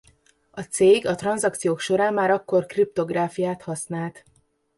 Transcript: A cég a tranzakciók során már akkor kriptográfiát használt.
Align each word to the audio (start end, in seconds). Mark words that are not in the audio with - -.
A 0.51 0.61
cég 0.61 1.05
a 1.07 1.15
tranzakciók 1.15 1.79
során 1.79 2.13
már 2.13 2.31
akkor 2.31 2.65
kriptográfiát 2.65 3.61
használt. 3.61 4.25